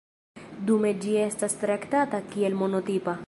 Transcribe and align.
Dume 0.69 0.93
ĝi 1.03 1.13
estas 1.27 1.57
traktata 1.65 2.25
kiel 2.33 2.61
monotipa. 2.65 3.19